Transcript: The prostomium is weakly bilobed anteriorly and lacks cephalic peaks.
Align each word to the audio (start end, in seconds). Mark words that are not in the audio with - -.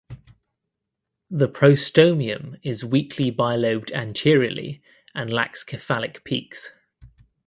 The 1.29 1.47
prostomium 1.47 2.59
is 2.63 2.83
weakly 2.83 3.31
bilobed 3.31 3.91
anteriorly 3.91 4.81
and 5.13 5.31
lacks 5.31 5.63
cephalic 5.63 6.23
peaks. 6.23 6.73